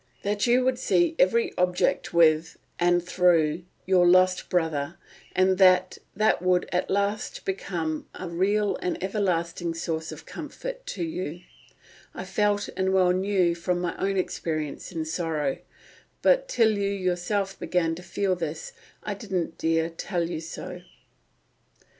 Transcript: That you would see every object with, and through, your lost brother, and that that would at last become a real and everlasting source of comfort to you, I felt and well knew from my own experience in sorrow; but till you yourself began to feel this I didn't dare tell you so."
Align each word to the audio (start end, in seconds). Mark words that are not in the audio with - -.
That 0.23 0.47
you 0.47 0.65
would 0.65 0.79
see 0.79 1.15
every 1.19 1.55
object 1.59 2.11
with, 2.11 2.57
and 2.79 3.05
through, 3.05 3.65
your 3.85 4.07
lost 4.07 4.49
brother, 4.49 4.97
and 5.35 5.59
that 5.59 5.99
that 6.15 6.41
would 6.41 6.67
at 6.71 6.89
last 6.89 7.45
become 7.45 8.07
a 8.15 8.27
real 8.27 8.77
and 8.77 8.97
everlasting 9.03 9.75
source 9.75 10.11
of 10.11 10.25
comfort 10.25 10.87
to 10.87 11.03
you, 11.03 11.41
I 12.15 12.25
felt 12.25 12.67
and 12.75 12.91
well 12.93 13.11
knew 13.11 13.53
from 13.53 13.79
my 13.79 13.95
own 13.97 14.17
experience 14.17 14.91
in 14.91 15.05
sorrow; 15.05 15.59
but 16.23 16.47
till 16.47 16.79
you 16.79 16.89
yourself 16.89 17.59
began 17.59 17.93
to 17.93 18.01
feel 18.01 18.35
this 18.35 18.73
I 19.03 19.13
didn't 19.13 19.59
dare 19.59 19.87
tell 19.91 20.27
you 20.27 20.39
so." 20.41 20.81